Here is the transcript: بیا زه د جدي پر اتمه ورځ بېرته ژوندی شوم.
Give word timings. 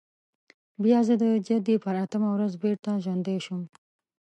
بیا 0.83 0.99
زه 1.07 1.13
د 1.23 1.23
جدي 1.47 1.75
پر 1.83 1.95
اتمه 2.03 2.29
ورځ 2.35 2.51
بېرته 2.63 2.89
ژوندی 3.03 3.37
شوم. 3.45 3.61